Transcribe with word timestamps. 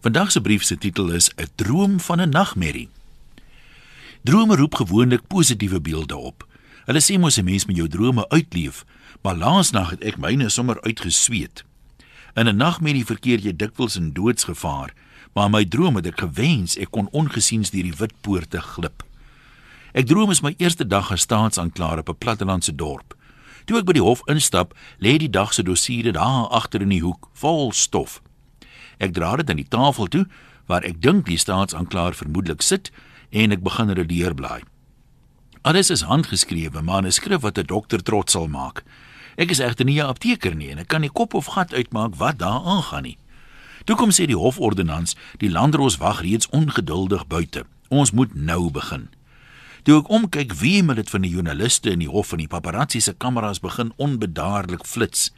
Vandag 0.00 0.32
se 0.32 0.40
brief 0.40 0.64
se 0.64 0.78
titel 0.78 1.10
is 1.10 1.30
'n 1.36 1.48
droom 1.54 2.00
van 2.00 2.20
'n 2.20 2.28
nagmerrie. 2.28 2.88
Drome 4.22 4.56
roep 4.56 4.74
gewoonlik 4.74 5.26
positiewe 5.26 5.80
beelde 5.80 6.16
op. 6.16 6.46
Hulle 6.84 7.00
sê 7.00 7.18
mos 7.18 7.36
'n 7.36 7.44
mens 7.44 7.66
moet 7.66 7.76
jou 7.76 7.88
drome 7.88 8.28
uitleef, 8.28 8.84
maar 9.22 9.36
laasnag 9.36 9.90
het 9.90 10.04
ek 10.04 10.16
myne 10.16 10.48
sommer 10.48 10.80
uitgesweet. 10.80 11.64
In 12.34 12.48
'n 12.48 12.56
nagmerrie 12.56 13.04
verkeer 13.04 13.38
jy 13.38 13.56
dikwels 13.56 13.96
in 13.96 14.12
doodsgevaar, 14.12 14.92
maar 15.32 15.50
my 15.50 15.64
droom 15.64 15.96
het 15.96 16.06
ek 16.06 16.20
gewens 16.20 16.76
ek 16.76 16.90
kon 16.90 17.08
ongesiens 17.10 17.70
deur 17.70 17.82
die 17.82 17.96
wit 17.96 18.12
poorte 18.20 18.60
glip. 18.60 19.02
Ek 19.92 20.06
droom 20.06 20.30
is 20.30 20.40
my 20.40 20.54
eerste 20.56 20.86
dag 20.86 21.10
as 21.12 21.20
staatsaanklaer 21.20 21.98
op 21.98 22.08
'n 22.08 22.18
plattelandse 22.18 22.74
dorp. 22.74 23.16
Toe 23.64 23.78
ek 23.78 23.84
by 23.84 23.92
die 23.92 24.02
hof 24.02 24.20
instap, 24.28 24.74
lê 24.98 25.16
die 25.18 25.30
dag 25.30 25.54
se 25.54 25.62
dossiere 25.62 26.12
daar 26.12 26.48
agter 26.48 26.80
in 26.80 26.88
die 26.88 27.02
hoek, 27.02 27.28
vol 27.32 27.72
stof. 27.72 28.20
Ek 28.98 29.12
dra 29.14 29.36
dit 29.36 29.50
aan 29.50 29.60
die 29.60 29.68
tafel 29.68 30.06
toe 30.06 30.26
waar 30.66 30.84
ek 30.84 31.02
dink 31.02 31.26
die 31.26 31.38
staatsaanklaer 31.38 32.14
vermoedelik 32.14 32.62
sit 32.62 32.90
en 33.30 33.52
ek 33.52 33.62
begin 33.62 33.92
redeer 33.94 34.34
blaai. 34.34 34.62
Alles 35.66 35.90
is 35.90 36.06
handgeskrewe, 36.06 36.82
skrif 37.10 37.40
wat 37.42 37.58
'n 37.58 37.66
dokter 37.66 38.02
trots 38.02 38.32
sal 38.32 38.48
maak. 38.48 38.84
Ek 39.36 39.50
is 39.50 39.58
egter 39.58 39.84
nie 39.84 40.00
'n 40.00 40.06
apteker 40.06 40.54
nie 40.54 40.70
en 40.70 40.78
ek 40.78 40.88
kan 40.88 41.00
nie 41.00 41.10
kop 41.10 41.34
of 41.34 41.46
gat 41.46 41.74
uitmaak 41.74 42.14
wat 42.16 42.38
daar 42.38 42.62
aangaan 42.64 43.02
nie. 43.02 43.18
Toe 43.84 43.96
kom 43.96 44.10
sê 44.10 44.26
die 44.26 44.36
hofordonnans, 44.36 45.16
die 45.38 45.50
landros 45.50 45.96
wag 45.96 46.20
reeds 46.20 46.48
ongeduldig 46.48 47.26
buite. 47.26 47.64
Ons 47.88 48.10
moet 48.10 48.34
nou 48.34 48.70
begin. 48.70 49.08
Toe 49.86 50.00
ek 50.02 50.08
omkyk, 50.10 50.50
wie 50.58 50.82
met 50.82 50.98
dit 50.98 51.10
van 51.14 51.22
die 51.22 51.30
joernaliste 51.30 51.92
in 51.94 52.00
die 52.02 52.10
hof 52.10 52.32
en 52.34 52.40
die 52.42 52.50
paparazzi 52.50 52.98
se 53.00 53.12
kameras 53.14 53.60
begin 53.62 53.92
onbedaarlik 54.02 54.82
flits. 54.82 55.28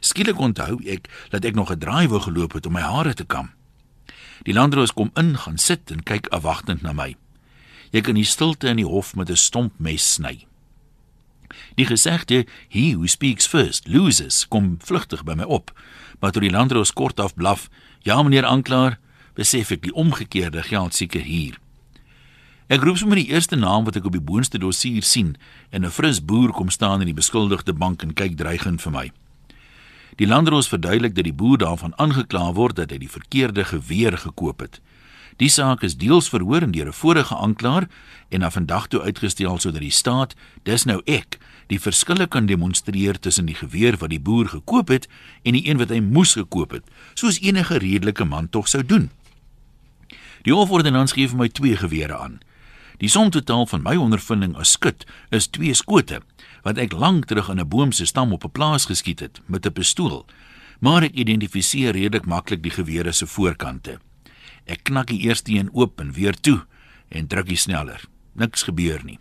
Skielik 0.00 0.40
onthou 0.40 0.78
ek 0.88 1.10
dat 1.34 1.44
ek 1.44 1.54
nog 1.54 1.68
'n 1.68 1.78
draai 1.78 2.08
wou 2.08 2.20
geloop 2.20 2.56
het 2.56 2.66
om 2.66 2.72
my 2.72 2.80
hare 2.80 3.12
te 3.14 3.24
kam. 3.24 3.50
Die 4.48 4.54
landroos 4.54 4.92
kom 4.92 5.10
in, 5.14 5.36
gaan 5.36 5.58
sit 5.58 5.90
en 5.90 6.02
kyk 6.02 6.32
afwagtend 6.32 6.82
na 6.82 6.92
my. 6.92 7.16
Jy 7.92 8.00
kan 8.00 8.14
die 8.14 8.24
stilte 8.24 8.68
in 8.68 8.76
die 8.76 8.88
hof 8.88 9.14
met 9.14 9.28
'n 9.28 9.36
stomp 9.36 9.72
mes 9.76 10.14
sny. 10.14 10.46
Die 11.74 11.86
gesegde 11.86 12.46
he 12.68 12.94
who 12.94 13.06
speaks 13.06 13.46
first 13.46 13.86
loses 13.86 14.48
kom 14.48 14.78
vlugtig 14.80 15.24
by 15.24 15.34
my 15.34 15.44
op, 15.44 15.72
maar 16.20 16.32
toe 16.32 16.42
die 16.42 16.50
landroos 16.50 16.92
kort 16.92 17.20
af 17.20 17.34
blaf, 17.34 17.68
ja 18.02 18.22
meneer 18.22 18.44
aanklaer, 18.44 18.98
besef 19.34 19.70
ek 19.70 19.82
die 19.82 19.94
omgekeerde 19.94 20.62
geld 20.62 20.94
seker 20.94 21.20
hier. 21.20 21.60
Ek 22.70 22.84
roep 22.86 23.00
sommer 23.00 23.18
die 23.18 23.32
eerste 23.34 23.56
naam 23.58 23.82
wat 23.82 23.96
ek 23.98 24.04
op 24.06 24.14
die 24.14 24.22
boonste 24.22 24.58
dossier 24.62 25.02
sien 25.02 25.32
en 25.74 25.82
'n 25.84 25.90
fris 25.90 26.20
boer 26.22 26.52
kom 26.54 26.68
staan 26.70 27.00
in 27.00 27.06
die 27.10 27.18
beskuldigde 27.18 27.72
bank 27.72 28.02
en 28.02 28.14
kyk 28.14 28.36
dreigend 28.36 28.80
vir 28.82 28.92
my. 28.92 29.10
Die 30.16 30.26
landroos 30.26 30.68
verduidelik 30.68 31.14
dat 31.14 31.24
die 31.24 31.34
boer 31.34 31.58
daarvan 31.58 31.96
aangekla 31.98 32.52
word 32.54 32.76
dat 32.76 32.90
hy 32.90 32.98
die 32.98 33.10
verkeerde 33.10 33.64
geweer 33.64 34.16
gekoop 34.18 34.60
het. 34.60 34.80
Die 35.38 35.48
saak 35.48 35.82
is 35.82 35.96
deels 35.96 36.28
verhoor 36.28 36.70
deur 36.70 36.86
'n 36.86 36.92
vorige 36.92 37.34
aanklaer 37.34 37.88
en 38.30 38.40
na 38.40 38.50
vandag 38.50 38.86
toe 38.86 39.02
uitgestel 39.02 39.58
sodat 39.58 39.80
die 39.80 39.90
staat, 39.90 40.34
dis 40.62 40.84
nou 40.84 41.02
ek, 41.06 41.38
die 41.66 41.80
verskille 41.80 42.26
kan 42.26 42.46
demonstreer 42.46 43.18
tussen 43.18 43.46
die 43.46 43.54
geweer 43.54 43.96
wat 43.96 44.10
die 44.10 44.20
boer 44.20 44.46
gekoop 44.46 44.88
het 44.88 45.08
en 45.42 45.52
die 45.52 45.66
een 45.68 45.78
wat 45.78 45.88
hy 45.88 46.00
moes 46.00 46.34
gekoop 46.34 46.70
het, 46.70 46.84
soos 47.14 47.40
enige 47.40 47.78
redelike 47.78 48.24
man 48.24 48.48
tog 48.48 48.68
sou 48.68 48.86
doen. 48.86 49.10
Die 50.42 50.54
hofordonnans 50.54 51.12
gee 51.12 51.28
vir 51.28 51.38
my 51.38 51.48
twee 51.48 51.76
gewere 51.76 52.18
aan. 52.18 52.40
Die 53.00 53.08
som 53.08 53.30
totaal 53.32 53.64
van 53.66 53.80
my 53.80 53.94
ondervinding 53.96 54.52
as 54.60 54.74
skut 54.76 55.06
is 55.32 55.48
twee 55.48 55.72
skote 55.74 56.20
wat 56.66 56.76
ek 56.76 56.92
lank 56.92 57.30
terug 57.30 57.48
in 57.48 57.60
'n 57.60 57.68
boom 57.68 57.92
se 57.92 58.04
stam 58.04 58.32
op 58.32 58.44
'n 58.44 58.52
plaas 58.52 58.84
geskiet 58.84 59.20
het 59.20 59.40
met 59.46 59.66
'n 59.66 59.72
pistool. 59.72 60.26
Maar 60.80 61.02
ek 61.02 61.14
identifiseer 61.14 61.92
redelik 61.92 62.26
maklik 62.26 62.62
die 62.62 62.70
gewere 62.70 63.12
se 63.12 63.26
voorkante. 63.26 63.98
Ek 64.66 64.84
knak 64.84 65.06
die 65.06 65.20
eerste 65.20 65.52
een 65.52 65.70
oop 65.72 66.00
en 66.00 66.12
weer 66.12 66.34
toe 66.40 66.66
en 67.08 67.26
druk 67.26 67.46
die 67.46 67.56
sneller. 67.56 68.04
Niks 68.34 68.62
gebeur 68.62 69.04
nie. 69.04 69.18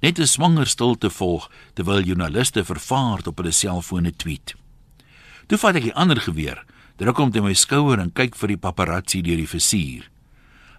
Net 0.00 0.18
'n 0.18 0.26
swanger 0.26 0.66
stilte 0.66 1.10
volg 1.10 1.50
terwyl 1.74 2.02
joernaliste 2.02 2.64
vervaard 2.64 3.26
op 3.26 3.36
hulle 3.36 3.52
selfone 3.52 4.16
tweet. 4.16 4.54
Toe 5.46 5.58
vat 5.58 5.74
ek 5.74 5.82
die 5.82 5.94
ander 5.94 6.20
geweer, 6.20 6.64
druk 6.96 7.16
hom 7.16 7.30
teen 7.30 7.44
my 7.44 7.54
skouer 7.54 7.98
en 7.98 8.12
kyk 8.12 8.36
vir 8.36 8.48
die 8.48 8.56
paparazzi 8.56 9.22
deur 9.22 9.36
die 9.36 9.48
venster. 9.48 10.10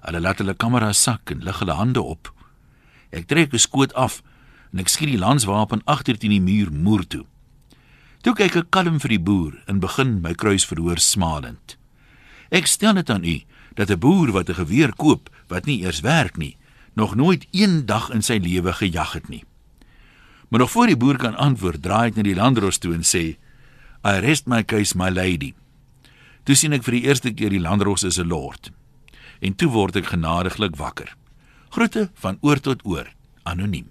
Hulle 0.01 0.22
laat 0.22 0.38
hulle 0.41 0.53
kamera 0.53 0.94
sak 0.94 1.31
en 1.31 1.44
lig 1.45 1.59
hulle 1.59 1.78
hande 1.78 2.01
op. 2.01 2.34
Ek 3.12 3.28
trek 3.28 3.53
'n 3.53 3.59
skoot 3.59 3.94
af 3.94 4.22
en 4.73 4.79
ek 4.79 4.89
skiet 4.89 5.12
die 5.12 5.19
lanswapen 5.19 5.81
agter 5.85 6.17
teen 6.17 6.31
die 6.31 6.41
muur 6.41 6.72
moer 6.72 7.07
toe. 7.07 7.25
Toe 8.22 8.34
kyk 8.34 8.56
ek 8.56 8.72
kalm 8.72 9.00
vir 9.00 9.09
die 9.09 9.19
boer 9.19 9.53
en 9.67 9.79
begin 9.79 10.22
my 10.22 10.34
kruisverhoor 10.34 10.97
smalend. 10.97 11.78
Ek 12.51 12.67
stel 12.67 12.94
dit 12.94 13.09
aan 13.09 13.23
u 13.23 13.41
dat 13.75 13.90
'n 13.90 14.00
boer 14.00 14.31
wat 14.31 14.50
'n 14.50 14.59
geweer 14.61 14.94
koop 14.95 15.29
wat 15.47 15.66
nie 15.66 15.81
eers 15.81 16.01
werk 16.01 16.38
nie, 16.38 16.57
nog 16.95 17.16
nooit 17.16 17.47
een 17.51 17.85
dag 17.85 18.09
in 18.09 18.22
sy 18.22 18.38
lewe 18.38 18.73
gejag 18.73 19.13
het 19.13 19.29
nie. 19.29 19.44
Maar 20.50 20.59
nog 20.59 20.72
voor 20.72 20.88
die 20.88 20.97
boer 20.97 21.17
kan 21.17 21.35
antwoord, 21.35 21.81
draai 21.81 22.07
ek 22.07 22.16
na 22.16 22.23
die 22.23 22.35
landros 22.35 22.78
toe 22.78 22.94
en 22.94 23.03
sê: 23.03 23.38
"I 24.03 24.19
rest 24.19 24.47
my 24.47 24.63
case, 24.63 24.97
my 24.97 25.09
lady." 25.09 25.53
Toe 26.44 26.56
sien 26.56 26.73
ek 26.73 26.84
vir 26.84 26.91
die 26.91 27.03
eerste 27.03 27.34
keer 27.34 27.50
die 27.50 27.59
landros 27.59 28.03
is 28.03 28.17
'n 28.19 28.28
lord. 28.28 28.72
En 29.41 29.56
toe 29.57 29.72
word 29.74 29.97
ek 29.97 30.12
genadiglik 30.13 30.78
wakker. 30.78 31.16
Groete 31.74 32.09
van 32.22 32.38
oor 32.46 32.59
tot 32.62 32.84
oor, 32.85 33.07
anoniem. 33.44 33.88